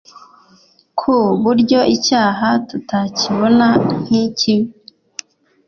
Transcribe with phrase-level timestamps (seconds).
[0.99, 3.67] ku buryo icyaha tutakibona
[4.01, 4.69] nkikibi